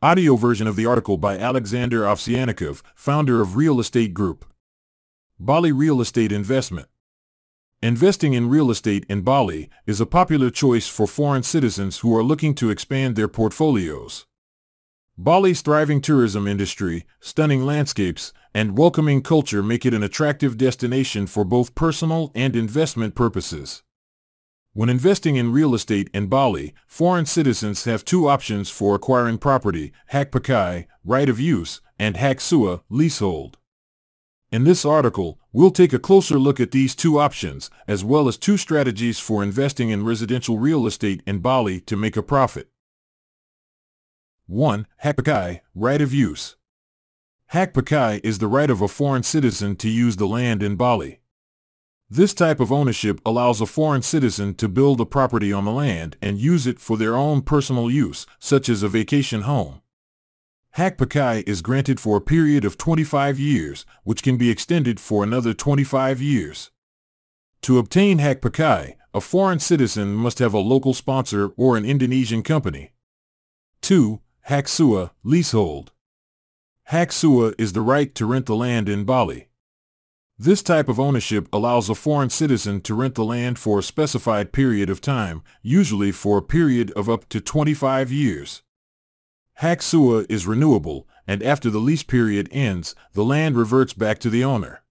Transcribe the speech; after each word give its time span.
Audio 0.00 0.36
version 0.36 0.68
of 0.68 0.76
the 0.76 0.86
article 0.86 1.16
by 1.16 1.36
Alexander 1.36 2.02
Ovsyannikov, 2.02 2.82
founder 2.94 3.40
of 3.40 3.56
Real 3.56 3.80
Estate 3.80 4.14
Group. 4.14 4.44
Bali 5.40 5.72
Real 5.72 6.00
Estate 6.00 6.30
Investment. 6.30 6.86
Investing 7.82 8.32
in 8.32 8.48
real 8.48 8.70
estate 8.70 9.04
in 9.08 9.22
Bali 9.22 9.68
is 9.86 10.00
a 10.00 10.06
popular 10.06 10.50
choice 10.50 10.86
for 10.86 11.08
foreign 11.08 11.42
citizens 11.42 11.98
who 11.98 12.16
are 12.16 12.22
looking 12.22 12.54
to 12.54 12.70
expand 12.70 13.16
their 13.16 13.26
portfolios. 13.26 14.24
Bali's 15.16 15.62
thriving 15.62 16.00
tourism 16.00 16.46
industry, 16.46 17.04
stunning 17.18 17.66
landscapes, 17.66 18.32
and 18.54 18.78
welcoming 18.78 19.20
culture 19.20 19.64
make 19.64 19.84
it 19.84 19.94
an 19.94 20.04
attractive 20.04 20.56
destination 20.56 21.26
for 21.26 21.44
both 21.44 21.74
personal 21.74 22.30
and 22.36 22.54
investment 22.54 23.16
purposes. 23.16 23.82
When 24.78 24.88
investing 24.88 25.34
in 25.34 25.50
real 25.50 25.74
estate 25.74 26.08
in 26.14 26.28
Bali, 26.28 26.72
foreign 26.86 27.26
citizens 27.26 27.82
have 27.86 28.04
two 28.04 28.28
options 28.28 28.70
for 28.70 28.94
acquiring 28.94 29.38
property, 29.38 29.90
hak 30.06 30.30
pakai, 30.30 30.86
right 31.04 31.28
of 31.28 31.40
use, 31.40 31.80
and 31.98 32.16
hak 32.16 32.40
sewa, 32.40 32.82
leasehold. 32.88 33.58
In 34.52 34.62
this 34.62 34.84
article, 34.84 35.40
we'll 35.52 35.72
take 35.72 35.92
a 35.92 35.98
closer 35.98 36.38
look 36.38 36.60
at 36.60 36.70
these 36.70 36.94
two 36.94 37.18
options, 37.18 37.70
as 37.88 38.04
well 38.04 38.28
as 38.28 38.36
two 38.36 38.56
strategies 38.56 39.18
for 39.18 39.42
investing 39.42 39.90
in 39.90 40.04
residential 40.04 40.60
real 40.60 40.86
estate 40.86 41.24
in 41.26 41.40
Bali 41.40 41.80
to 41.80 41.96
make 41.96 42.16
a 42.16 42.22
profit. 42.22 42.68
1. 44.46 44.86
Hak 44.98 45.16
pakai, 45.16 45.62
right 45.74 46.00
of 46.00 46.14
use. 46.14 46.54
Hak 47.46 47.74
pakai 47.74 48.20
is 48.22 48.38
the 48.38 48.46
right 48.46 48.70
of 48.70 48.80
a 48.80 48.86
foreign 48.86 49.24
citizen 49.24 49.74
to 49.74 49.88
use 49.88 50.14
the 50.14 50.28
land 50.28 50.62
in 50.62 50.76
Bali. 50.76 51.18
This 52.10 52.32
type 52.32 52.58
of 52.58 52.72
ownership 52.72 53.20
allows 53.26 53.60
a 53.60 53.66
foreign 53.66 54.00
citizen 54.00 54.54
to 54.54 54.68
build 54.68 54.98
a 54.98 55.04
property 55.04 55.52
on 55.52 55.66
the 55.66 55.70
land 55.70 56.16
and 56.22 56.38
use 56.38 56.66
it 56.66 56.80
for 56.80 56.96
their 56.96 57.14
own 57.14 57.42
personal 57.42 57.90
use, 57.90 58.24
such 58.38 58.70
as 58.70 58.82
a 58.82 58.88
vacation 58.88 59.42
home. 59.42 59.82
Hak 60.72 60.96
Pakai 60.96 61.46
is 61.46 61.60
granted 61.60 62.00
for 62.00 62.16
a 62.16 62.22
period 62.22 62.64
of 62.64 62.78
25 62.78 63.38
years, 63.38 63.84
which 64.04 64.22
can 64.22 64.38
be 64.38 64.48
extended 64.48 64.98
for 64.98 65.22
another 65.22 65.52
25 65.52 66.22
years. 66.22 66.70
To 67.62 67.78
obtain 67.78 68.20
Hak 68.20 68.40
Pakai, 68.40 68.94
a 69.12 69.20
foreign 69.20 69.58
citizen 69.58 70.14
must 70.14 70.38
have 70.38 70.54
a 70.54 70.58
local 70.58 70.94
sponsor 70.94 71.48
or 71.58 71.76
an 71.76 71.84
Indonesian 71.84 72.42
company. 72.42 72.92
2. 73.82 74.20
Hak 74.42 74.66
Sewa, 74.66 75.12
leasehold. 75.24 75.92
Hak 76.84 77.12
Sewa 77.12 77.52
is 77.58 77.74
the 77.74 77.82
right 77.82 78.14
to 78.14 78.24
rent 78.24 78.46
the 78.46 78.56
land 78.56 78.88
in 78.88 79.04
Bali. 79.04 79.47
This 80.40 80.62
type 80.62 80.88
of 80.88 81.00
ownership 81.00 81.48
allows 81.52 81.90
a 81.90 81.96
foreign 81.96 82.30
citizen 82.30 82.80
to 82.82 82.94
rent 82.94 83.16
the 83.16 83.24
land 83.24 83.58
for 83.58 83.80
a 83.80 83.82
specified 83.82 84.52
period 84.52 84.88
of 84.88 85.00
time, 85.00 85.42
usually 85.62 86.12
for 86.12 86.38
a 86.38 86.42
period 86.42 86.92
of 86.92 87.08
up 87.08 87.28
to 87.30 87.40
25 87.40 88.12
years. 88.12 88.62
Hak 89.54 89.82
Sewa 89.82 90.24
is 90.28 90.46
renewable, 90.46 91.08
and 91.26 91.42
after 91.42 91.70
the 91.70 91.80
lease 91.80 92.04
period 92.04 92.48
ends, 92.52 92.94
the 93.14 93.24
land 93.24 93.56
reverts 93.56 93.94
back 93.94 94.20
to 94.20 94.30
the 94.30 94.44
owner. 94.44 94.84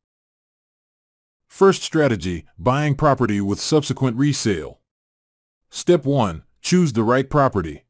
First 1.48 1.82
strategy, 1.82 2.46
buying 2.60 2.96
property 2.96 3.40
with 3.40 3.62
subsequent 3.62 4.18
resale. 4.18 4.82
Step 5.70 6.04
1. 6.04 6.44
Choose 6.62 6.92
the 6.92 7.04
right 7.04 7.30
property. 7.30 7.87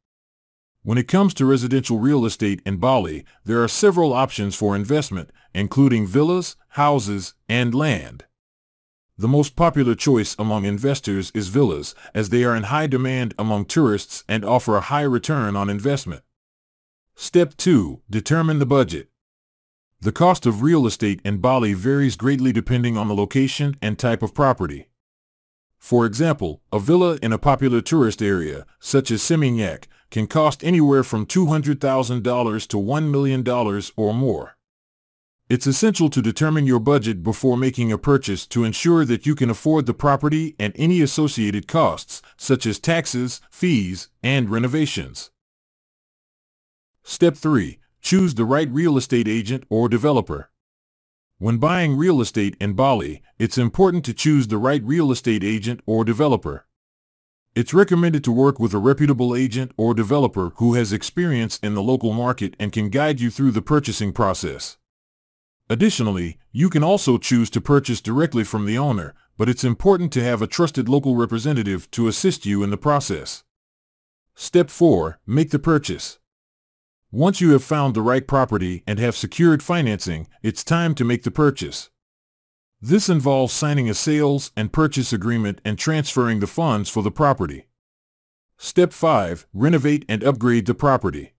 When 0.87 0.97
it 0.97 1.09
comes 1.09 1.33
to 1.33 1.45
residential 1.45 1.99
real 1.99 2.25
estate 2.25 2.61
in 2.65 2.77
Bali, 2.77 3.25
there 3.43 3.61
are 3.61 3.67
several 3.67 4.13
options 4.13 4.55
for 4.55 4.73
investment, 4.73 5.31
including 5.53 6.07
villas, 6.07 6.55
houses, 6.69 7.33
and 7.49 7.75
land. 7.75 8.23
The 9.17 9.27
most 9.27 9.57
popular 9.57 9.95
choice 9.95 10.33
among 10.39 10.63
investors 10.63 11.29
is 11.35 11.49
villas, 11.49 11.93
as 12.13 12.29
they 12.29 12.45
are 12.45 12.55
in 12.55 12.63
high 12.63 12.87
demand 12.87 13.33
among 13.37 13.65
tourists 13.65 14.23
and 14.29 14.45
offer 14.45 14.77
a 14.77 14.87
high 14.87 15.01
return 15.01 15.57
on 15.57 15.69
investment. 15.69 16.21
Step 17.15 17.57
2. 17.57 18.03
Determine 18.09 18.59
the 18.59 18.65
budget. 18.65 19.09
The 19.99 20.13
cost 20.13 20.45
of 20.45 20.61
real 20.61 20.87
estate 20.87 21.19
in 21.25 21.39
Bali 21.39 21.73
varies 21.73 22.15
greatly 22.15 22.53
depending 22.53 22.95
on 22.95 23.09
the 23.09 23.13
location 23.13 23.75
and 23.81 23.99
type 23.99 24.23
of 24.23 24.33
property. 24.33 24.87
For 25.77 26.05
example, 26.05 26.61
a 26.71 26.79
villa 26.79 27.19
in 27.21 27.33
a 27.33 27.37
popular 27.37 27.81
tourist 27.81 28.21
area, 28.21 28.65
such 28.79 29.11
as 29.11 29.21
Seminyak, 29.21 29.87
can 30.09 30.27
cost 30.27 30.63
anywhere 30.63 31.03
from 31.03 31.25
$200,000 31.25 32.67
to 32.67 32.77
$1 32.77 33.11
million 33.11 33.47
or 33.95 34.13
more. 34.13 34.57
It's 35.49 35.65
essential 35.65 36.09
to 36.09 36.21
determine 36.21 36.65
your 36.65 36.79
budget 36.81 37.23
before 37.23 37.55
making 37.55 37.89
a 37.89 37.97
purchase 37.97 38.45
to 38.47 38.65
ensure 38.65 39.05
that 39.05 39.25
you 39.25 39.33
can 39.33 39.49
afford 39.49 39.85
the 39.85 39.93
property 39.93 40.55
and 40.59 40.73
any 40.75 41.01
associated 41.01 41.69
costs, 41.69 42.21
such 42.35 42.65
as 42.65 42.79
taxes, 42.79 43.39
fees, 43.49 44.09
and 44.21 44.49
renovations. 44.49 45.31
Step 47.01 47.37
3. 47.37 47.79
Choose 48.01 48.35
the 48.35 48.43
right 48.43 48.69
real 48.69 48.97
estate 48.97 49.27
agent 49.27 49.63
or 49.69 49.87
developer. 49.87 50.51
When 51.37 51.59
buying 51.59 51.95
real 51.95 52.19
estate 52.19 52.57
in 52.59 52.73
Bali, 52.73 53.21
it's 53.39 53.57
important 53.57 54.03
to 54.05 54.13
choose 54.13 54.47
the 54.47 54.57
right 54.57 54.83
real 54.83 55.11
estate 55.11 55.45
agent 55.45 55.79
or 55.85 56.03
developer. 56.03 56.66
It's 57.57 57.73
recommended 57.73 58.23
to 58.25 58.31
work 58.31 58.59
with 58.59 58.75
a 58.75 58.77
reputable 58.77 59.35
agent 59.35 59.71
or 59.77 59.95
developer 59.95 60.51
who 60.57 60.75
has 60.75 60.93
experience 60.93 61.57
in 61.63 61.73
the 61.73 61.81
local 61.81 62.13
market 62.13 62.55
and 62.59 62.71
can 62.71 62.91
guide 62.91 63.19
you 63.19 63.31
through 63.31 63.49
the 63.49 63.63
purchasing 63.63 64.13
process. 64.13 64.77
Additionally, 65.67 66.37
you 66.51 66.69
can 66.69 66.83
also 66.83 67.17
choose 67.17 67.49
to 67.49 67.59
purchase 67.59 67.99
directly 67.99 68.43
from 68.43 68.67
the 68.67 68.77
owner, 68.77 69.15
but 69.39 69.49
it's 69.49 69.63
important 69.63 70.13
to 70.13 70.23
have 70.23 70.39
a 70.39 70.45
trusted 70.45 70.87
local 70.87 71.15
representative 71.15 71.89
to 71.89 72.07
assist 72.07 72.45
you 72.45 72.61
in 72.61 72.69
the 72.69 72.77
process. 72.77 73.43
Step 74.35 74.69
4. 74.69 75.19
Make 75.25 75.49
the 75.49 75.57
purchase. 75.57 76.19
Once 77.11 77.41
you 77.41 77.53
have 77.53 77.63
found 77.63 77.95
the 77.95 78.03
right 78.03 78.27
property 78.27 78.83
and 78.85 78.99
have 78.99 79.15
secured 79.15 79.63
financing, 79.63 80.27
it's 80.43 80.63
time 80.63 80.93
to 80.93 81.03
make 81.03 81.23
the 81.23 81.31
purchase. 81.31 81.89
This 82.81 83.09
involves 83.09 83.53
signing 83.53 83.89
a 83.89 83.95
sales 83.95 84.51
and 84.55 84.71
purchase 84.71 85.11
agreement 85.11 85.61
and 85.65 85.79
transferring 85.79 86.39
the 86.39 86.47
funds 86.47 86.89
for 86.89 87.01
the 87.01 87.09
property. 87.09 87.65
Step 88.57 88.93
5. 88.93 89.47
Renovate 89.51 90.05
and 90.07 90.23
upgrade 90.23 90.67
the 90.67 90.75
property. 90.75 91.33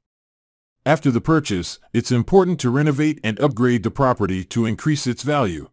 After 0.84 1.12
the 1.12 1.20
purchase, 1.20 1.78
it's 1.92 2.10
important 2.10 2.58
to 2.60 2.70
renovate 2.70 3.20
and 3.22 3.38
upgrade 3.38 3.84
the 3.84 3.90
property 3.90 4.44
to 4.46 4.66
increase 4.66 5.06
its 5.06 5.22
value. 5.22 5.68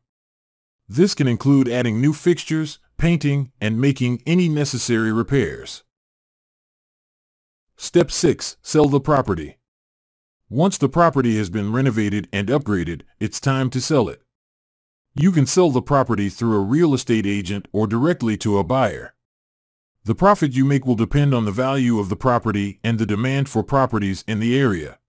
This 0.88 1.16
can 1.16 1.28
include 1.28 1.68
adding 1.68 2.00
new 2.00 2.14
fixtures, 2.14 2.78
painting, 2.98 3.52
and 3.60 3.82
making 3.82 4.22
any 4.28 4.48
necessary 4.48 5.12
repairs. 5.12 5.84
Step 7.76 8.12
6. 8.12 8.58
Sell 8.62 8.88
the 8.88 9.00
property. 9.00 9.58
Once 10.48 10.78
the 10.78 10.90
property 10.90 11.38
has 11.38 11.50
been 11.50 11.72
renovated 11.72 12.28
and 12.32 12.50
upgraded, 12.50 13.02
it's 13.20 13.40
time 13.40 13.72
to 13.72 13.82
sell 13.82 14.10
it. 14.10 14.22
You 15.18 15.32
can 15.32 15.46
sell 15.46 15.70
the 15.70 15.82
property 15.82 16.28
through 16.28 16.58
a 16.58 16.60
real 16.60 16.94
estate 16.94 17.26
agent 17.26 17.70
or 17.72 17.88
directly 17.88 18.36
to 18.40 18.58
a 18.58 18.66
buyer. 18.66 19.16
The 20.04 20.14
profit 20.14 20.52
you 20.52 20.66
make 20.66 20.86
will 20.86 20.96
depend 20.96 21.34
on 21.34 21.46
the 21.46 21.54
value 21.54 22.00
of 22.00 22.10
the 22.10 22.18
property 22.18 22.82
and 22.84 23.00
the 23.00 23.06
demand 23.06 23.48
for 23.48 23.64
properties 23.64 24.26
in 24.28 24.42
the 24.42 24.60
area. 24.60 25.00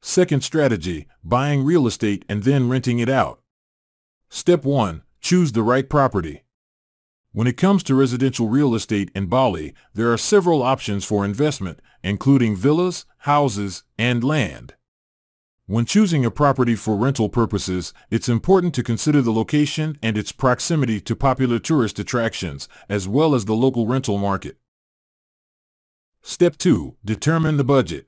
Second 0.00 0.42
strategy, 0.42 1.06
buying 1.22 1.62
real 1.62 1.86
estate 1.86 2.24
and 2.26 2.44
then 2.44 2.70
renting 2.70 3.00
it 3.00 3.10
out. 3.10 3.42
Step 4.30 4.64
1. 4.64 5.02
Choose 5.20 5.52
the 5.52 5.62
right 5.62 5.90
property. 5.90 6.44
When 7.32 7.46
it 7.46 7.58
comes 7.58 7.82
to 7.82 7.94
residential 7.94 8.48
real 8.48 8.74
estate 8.74 9.10
in 9.14 9.26
Bali, 9.26 9.74
there 9.92 10.10
are 10.10 10.16
several 10.16 10.62
options 10.62 11.04
for 11.04 11.26
investment, 11.26 11.80
including 12.02 12.56
villas, 12.56 13.04
houses, 13.18 13.82
and 13.98 14.24
land. 14.24 14.72
When 15.68 15.84
choosing 15.84 16.24
a 16.24 16.30
property 16.30 16.74
for 16.74 16.96
rental 16.96 17.28
purposes, 17.28 17.92
it's 18.10 18.26
important 18.26 18.74
to 18.74 18.82
consider 18.82 19.20
the 19.20 19.34
location 19.34 19.98
and 20.02 20.16
its 20.16 20.32
proximity 20.32 20.98
to 21.02 21.14
popular 21.14 21.58
tourist 21.58 21.98
attractions, 21.98 22.70
as 22.88 23.06
well 23.06 23.34
as 23.34 23.44
the 23.44 23.52
local 23.52 23.86
rental 23.86 24.16
market. 24.16 24.56
Step 26.22 26.56
2. 26.56 26.96
Determine 27.04 27.58
the 27.58 27.64
budget. 27.64 28.06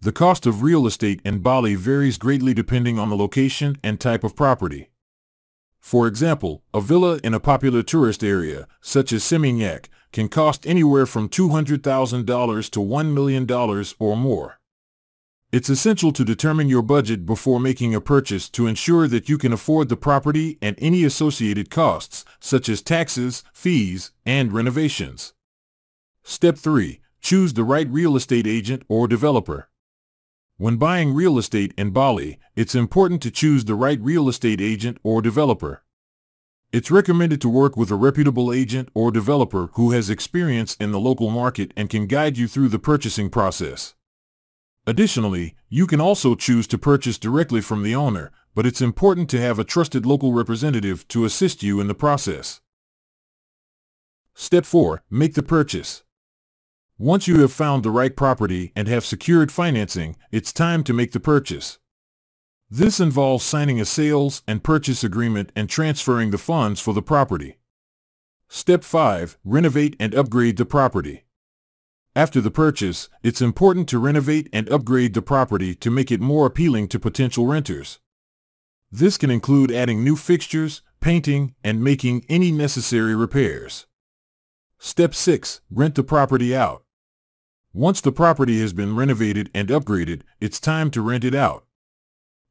The 0.00 0.12
cost 0.12 0.46
of 0.46 0.62
real 0.62 0.86
estate 0.86 1.20
in 1.24 1.40
Bali 1.40 1.74
varies 1.74 2.18
greatly 2.18 2.54
depending 2.54 3.00
on 3.00 3.10
the 3.10 3.16
location 3.16 3.76
and 3.82 3.98
type 3.98 4.22
of 4.22 4.36
property. 4.36 4.90
For 5.80 6.06
example, 6.06 6.62
a 6.72 6.80
villa 6.80 7.18
in 7.24 7.34
a 7.34 7.40
popular 7.40 7.82
tourist 7.82 8.22
area, 8.22 8.68
such 8.80 9.12
as 9.12 9.24
Seminyak, 9.24 9.86
can 10.12 10.28
cost 10.28 10.64
anywhere 10.68 11.06
from 11.06 11.28
$200,000 11.28 12.70
to 12.70 12.78
$1 12.78 13.12
million 13.12 13.50
or 13.98 14.16
more. 14.16 14.59
It's 15.52 15.68
essential 15.68 16.12
to 16.12 16.24
determine 16.24 16.68
your 16.68 16.82
budget 16.82 17.26
before 17.26 17.58
making 17.58 17.92
a 17.92 18.00
purchase 18.00 18.48
to 18.50 18.68
ensure 18.68 19.08
that 19.08 19.28
you 19.28 19.36
can 19.36 19.52
afford 19.52 19.88
the 19.88 19.96
property 19.96 20.58
and 20.62 20.76
any 20.78 21.02
associated 21.02 21.70
costs, 21.70 22.24
such 22.38 22.68
as 22.68 22.82
taxes, 22.82 23.42
fees, 23.52 24.12
and 24.24 24.52
renovations. 24.52 25.34
Step 26.22 26.56
3. 26.56 27.00
Choose 27.20 27.54
the 27.54 27.64
right 27.64 27.88
real 27.88 28.14
estate 28.14 28.46
agent 28.46 28.84
or 28.88 29.08
developer. 29.08 29.68
When 30.56 30.76
buying 30.76 31.14
real 31.14 31.36
estate 31.36 31.74
in 31.76 31.90
Bali, 31.90 32.38
it's 32.54 32.76
important 32.76 33.20
to 33.22 33.32
choose 33.32 33.64
the 33.64 33.74
right 33.74 34.00
real 34.00 34.28
estate 34.28 34.60
agent 34.60 34.98
or 35.02 35.20
developer. 35.20 35.82
It's 36.70 36.92
recommended 36.92 37.40
to 37.40 37.48
work 37.48 37.76
with 37.76 37.90
a 37.90 37.96
reputable 37.96 38.52
agent 38.52 38.88
or 38.94 39.10
developer 39.10 39.70
who 39.72 39.90
has 39.90 40.10
experience 40.10 40.76
in 40.76 40.92
the 40.92 41.00
local 41.00 41.28
market 41.28 41.72
and 41.76 41.90
can 41.90 42.06
guide 42.06 42.38
you 42.38 42.46
through 42.46 42.68
the 42.68 42.78
purchasing 42.78 43.30
process. 43.30 43.96
Additionally, 44.86 45.54
you 45.68 45.86
can 45.86 46.00
also 46.00 46.34
choose 46.34 46.66
to 46.66 46.78
purchase 46.78 47.18
directly 47.18 47.60
from 47.60 47.82
the 47.82 47.94
owner, 47.94 48.32
but 48.54 48.66
it's 48.66 48.80
important 48.80 49.28
to 49.30 49.40
have 49.40 49.58
a 49.58 49.64
trusted 49.64 50.06
local 50.06 50.32
representative 50.32 51.06
to 51.08 51.24
assist 51.24 51.62
you 51.62 51.80
in 51.80 51.86
the 51.86 51.94
process. 51.94 52.60
Step 54.34 54.64
4. 54.64 55.02
Make 55.10 55.34
the 55.34 55.42
purchase. 55.42 56.02
Once 56.98 57.28
you 57.28 57.40
have 57.40 57.52
found 57.52 57.82
the 57.82 57.90
right 57.90 58.16
property 58.16 58.72
and 58.74 58.88
have 58.88 59.04
secured 59.04 59.52
financing, 59.52 60.16
it's 60.30 60.52
time 60.52 60.82
to 60.84 60.92
make 60.92 61.12
the 61.12 61.20
purchase. 61.20 61.78
This 62.70 63.00
involves 63.00 63.44
signing 63.44 63.80
a 63.80 63.84
sales 63.84 64.42
and 64.46 64.62
purchase 64.62 65.02
agreement 65.02 65.50
and 65.56 65.68
transferring 65.68 66.30
the 66.30 66.38
funds 66.38 66.80
for 66.80 66.94
the 66.94 67.02
property. 67.02 67.58
Step 68.48 68.84
5. 68.84 69.38
Renovate 69.44 69.96
and 69.98 70.14
upgrade 70.14 70.56
the 70.56 70.64
property. 70.64 71.24
After 72.16 72.40
the 72.40 72.50
purchase, 72.50 73.08
it's 73.22 73.40
important 73.40 73.88
to 73.88 73.98
renovate 74.00 74.48
and 74.52 74.68
upgrade 74.68 75.14
the 75.14 75.22
property 75.22 75.76
to 75.76 75.90
make 75.90 76.10
it 76.10 76.20
more 76.20 76.44
appealing 76.44 76.88
to 76.88 76.98
potential 76.98 77.46
renters. 77.46 78.00
This 78.90 79.16
can 79.16 79.30
include 79.30 79.70
adding 79.70 80.02
new 80.02 80.16
fixtures, 80.16 80.82
painting, 81.00 81.54
and 81.62 81.84
making 81.84 82.26
any 82.28 82.50
necessary 82.50 83.14
repairs. 83.14 83.86
Step 84.78 85.14
6. 85.14 85.60
Rent 85.70 85.94
the 85.94 86.02
property 86.02 86.56
out. 86.56 86.82
Once 87.72 88.00
the 88.00 88.10
property 88.10 88.60
has 88.60 88.72
been 88.72 88.96
renovated 88.96 89.48
and 89.54 89.68
upgraded, 89.68 90.22
it's 90.40 90.58
time 90.58 90.90
to 90.90 91.02
rent 91.02 91.22
it 91.22 91.36
out. 91.36 91.64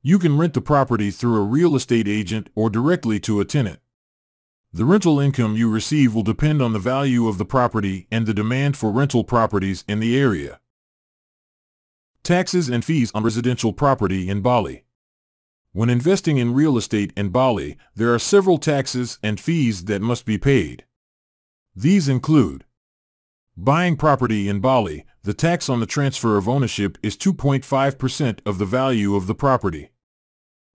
You 0.01 0.19
can 0.19 0.37
rent 0.37 0.53
the 0.53 0.61
property 0.61 1.11
through 1.11 1.35
a 1.35 1.45
real 1.45 1.75
estate 1.75 2.07
agent 2.07 2.49
or 2.55 2.69
directly 2.69 3.19
to 3.21 3.41
a 3.41 3.45
tenant. 3.45 3.81
The 4.71 4.85
rental 4.85 5.19
income 5.19 5.55
you 5.55 5.67
receive 5.67 6.13
will 6.13 6.21
depend 6.21 6.61
on 6.61 6.73
the 6.73 6.79
value 6.79 7.27
of 7.27 7.39
the 7.39 7.45
property 7.45 8.07
and 8.11 8.27
the 8.27 8.35
demand 8.35 8.77
for 8.77 8.91
rental 8.91 9.23
properties 9.23 9.83
in 9.87 9.99
the 9.99 10.15
area. 10.15 10.59
Taxes 12.21 12.69
and 12.69 12.85
fees 12.85 13.11
on 13.15 13.23
residential 13.23 13.73
property 13.73 14.29
in 14.29 14.41
Bali. 14.41 14.83
When 15.71 15.89
investing 15.89 16.37
in 16.37 16.53
real 16.53 16.77
estate 16.77 17.11
in 17.17 17.29
Bali, 17.29 17.77
there 17.95 18.13
are 18.13 18.19
several 18.19 18.59
taxes 18.59 19.17
and 19.23 19.39
fees 19.39 19.85
that 19.85 20.03
must 20.03 20.25
be 20.25 20.37
paid. 20.37 20.85
These 21.75 22.07
include 22.07 22.65
Buying 23.57 23.97
property 23.97 24.47
in 24.47 24.59
Bali, 24.59 25.05
the 25.23 25.33
tax 25.33 25.67
on 25.67 25.79
the 25.79 25.85
transfer 25.87 26.37
of 26.37 26.47
ownership 26.47 26.97
is 27.01 27.17
2.5% 27.17 28.39
of 28.45 28.57
the 28.59 28.65
value 28.65 29.15
of 29.15 29.25
the 29.25 29.35
property. 29.35 29.89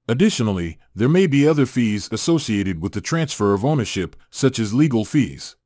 Additionally, 0.06 0.78
there 0.94 1.08
may 1.08 1.26
be 1.26 1.48
other 1.48 1.64
fees 1.64 2.08
associated 2.12 2.82
with 2.82 2.92
the 2.92 3.00
transfer 3.00 3.54
of 3.54 3.64
ownership, 3.64 4.16
such 4.30 4.58
as 4.58 4.74
legal 4.74 5.04
fees. 5.04 5.56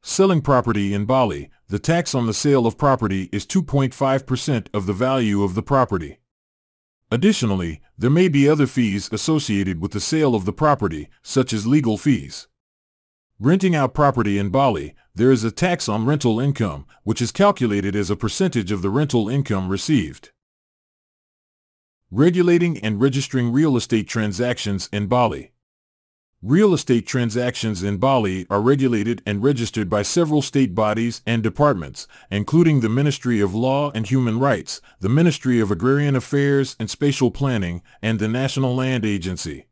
Selling 0.00 0.40
property 0.40 0.94
in 0.94 1.06
Bali, 1.06 1.50
the 1.68 1.80
tax 1.80 2.14
on 2.14 2.26
the 2.26 2.34
sale 2.34 2.66
of 2.66 2.78
property 2.78 3.28
is 3.32 3.44
2.5% 3.44 4.68
of 4.72 4.86
the 4.86 4.92
value 4.92 5.42
of 5.42 5.54
the 5.54 5.62
property. 5.62 6.18
Additionally, 7.10 7.80
there 7.96 8.10
may 8.10 8.28
be 8.28 8.48
other 8.48 8.66
fees 8.66 9.08
associated 9.12 9.80
with 9.80 9.90
the 9.90 10.00
sale 10.00 10.36
of 10.36 10.44
the 10.44 10.52
property, 10.52 11.08
such 11.22 11.52
as 11.52 11.66
legal 11.66 11.98
fees. 11.98 12.46
Renting 13.40 13.74
out 13.74 13.94
property 13.94 14.38
in 14.38 14.50
Bali, 14.50 14.94
there 15.14 15.32
is 15.32 15.42
a 15.42 15.50
tax 15.50 15.88
on 15.88 16.06
rental 16.06 16.38
income, 16.38 16.86
which 17.02 17.20
is 17.20 17.32
calculated 17.32 17.96
as 17.96 18.08
a 18.08 18.16
percentage 18.16 18.70
of 18.70 18.82
the 18.82 18.90
rental 18.90 19.28
income 19.28 19.68
received. 19.68 20.30
Regulating 22.10 22.78
and 22.78 23.02
registering 23.02 23.52
real 23.52 23.76
estate 23.76 24.08
transactions 24.08 24.88
in 24.90 25.08
Bali. 25.08 25.52
Real 26.40 26.72
estate 26.72 27.06
transactions 27.06 27.82
in 27.82 27.98
Bali 27.98 28.46
are 28.48 28.62
regulated 28.62 29.20
and 29.26 29.42
registered 29.42 29.90
by 29.90 30.00
several 30.00 30.40
state 30.40 30.74
bodies 30.74 31.20
and 31.26 31.42
departments, 31.42 32.08
including 32.30 32.80
the 32.80 32.88
Ministry 32.88 33.42
of 33.42 33.54
Law 33.54 33.90
and 33.90 34.06
Human 34.06 34.38
Rights, 34.38 34.80
the 35.00 35.10
Ministry 35.10 35.60
of 35.60 35.70
Agrarian 35.70 36.16
Affairs 36.16 36.76
and 36.80 36.88
Spatial 36.88 37.30
Planning, 37.30 37.82
and 38.00 38.18
the 38.18 38.28
National 38.28 38.74
Land 38.74 39.04
Agency. 39.04 39.66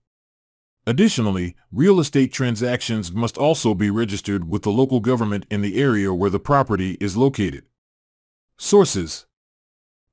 Additionally, 0.86 1.56
real 1.72 1.98
estate 1.98 2.34
transactions 2.34 3.12
must 3.12 3.38
also 3.38 3.72
be 3.72 3.88
registered 3.88 4.46
with 4.46 4.60
the 4.60 4.70
local 4.70 5.00
government 5.00 5.46
in 5.50 5.62
the 5.62 5.80
area 5.80 6.12
where 6.12 6.28
the 6.28 6.38
property 6.38 6.98
is 7.00 7.16
located. 7.16 7.64
Sources 8.58 9.24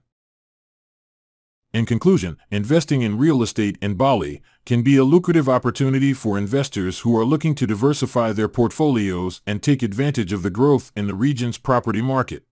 in 1.74 1.86
conclusion, 1.86 2.38
investing 2.50 3.02
in 3.02 3.18
real 3.18 3.44
estate 3.44 3.78
in 3.81 3.96
Bali 3.96 4.42
can 4.66 4.84
be 4.84 4.96
a 4.96 5.04
lucrative 5.04 5.50
opportunity 5.50 6.14
for 6.14 6.38
investors 6.38 7.00
who 7.00 7.18
are 7.18 7.25
looking 7.25 7.56
to 7.56 7.68
diversify 7.68 8.31
their 8.31 8.48
portfolios 8.48 9.42
and 9.46 9.62
take 9.62 9.84
advantage 9.84 10.31
of 10.31 10.44
the 10.44 10.50
growth 10.50 10.92
in 10.96 11.08
the 11.08 11.14
region's 11.14 11.58
property 11.58 12.02
market. 12.02 12.44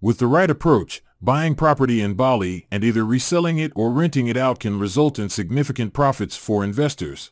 With 0.00 0.18
the 0.18 0.26
right 0.26 0.50
approach, 0.50 1.02
buying 1.22 1.54
property 1.54 2.02
in 2.02 2.14
Bali 2.14 2.66
and 2.70 2.82
either 2.82 3.04
reselling 3.04 3.58
it 3.58 3.72
or 3.76 3.92
renting 3.92 4.26
it 4.26 4.36
out 4.36 4.58
can 4.58 4.78
result 4.78 5.18
in 5.18 5.28
significant 5.28 5.94
profits 5.94 6.36
for 6.36 6.64
investors. 6.64 7.30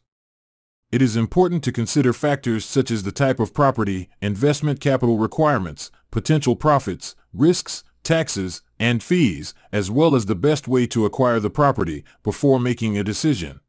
It 0.92 1.02
is 1.02 1.16
important 1.16 1.64
to 1.64 1.72
consider 1.72 2.12
factors 2.12 2.64
such 2.64 2.90
as 2.90 3.02
the 3.02 3.12
type 3.12 3.40
of 3.40 3.52
property, 3.52 4.08
investment 4.20 4.80
capital 4.80 5.18
requirements, 5.18 5.90
potential 6.10 6.54
profits, 6.54 7.16
risks, 7.32 7.82
taxes, 8.02 8.62
and 8.78 9.02
fees, 9.02 9.54
as 9.70 9.90
well 9.90 10.14
as 10.14 10.26
the 10.26 10.34
best 10.34 10.66
way 10.66 10.86
to 10.86 11.06
acquire 11.06 11.40
the 11.40 11.50
property 11.50 12.04
before 12.22 12.58
making 12.58 12.98
a 12.98 13.04
decision. 13.04 13.60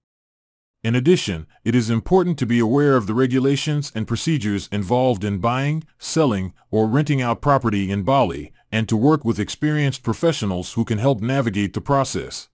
In 0.84 0.96
addition, 0.96 1.48
it 1.64 1.76
is 1.76 1.90
important 1.90 2.38
to 2.40 2.46
be 2.46 2.60
aware 2.60 2.98
of 2.98 3.08
the 3.08 3.14
regulations 3.14 3.92
and 3.96 4.06
procedures 4.06 4.68
involved 4.70 5.24
in 5.24 5.38
buying, 5.38 5.86
selling, 5.98 6.54
or 6.72 6.88
renting 6.88 7.22
out 7.22 7.42
property 7.42 7.90
in 7.90 8.04
Bali, 8.04 8.52
and 8.70 8.90
to 8.90 8.98
work 8.98 9.24
with 9.24 9.40
experienced 9.40 10.04
professionals 10.04 10.74
who 10.74 10.84
can 10.84 10.98
help 10.98 11.22
navigate 11.22 11.74
the 11.74 11.80
process. 11.80 12.50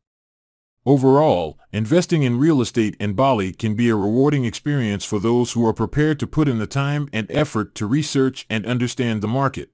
Overall, 0.86 1.58
investing 1.72 2.24
in 2.24 2.40
real 2.40 2.62
estate 2.62 2.96
in 3.00 3.14
Bali 3.14 3.52
can 3.52 3.74
be 3.74 3.90
a 3.90 3.96
rewarding 3.96 4.46
experience 4.46 5.04
for 5.04 5.20
those 5.20 5.54
who 5.54 5.66
are 5.66 5.74
prepared 5.74 6.20
to 6.20 6.28
put 6.28 6.48
in 6.48 6.60
the 6.60 6.68
time 6.68 7.10
and 7.12 7.30
effort 7.32 7.74
to 7.76 7.88
research 7.88 8.46
and 8.50 8.66
understand 8.66 9.22
the 9.22 9.28
market. 9.28 9.72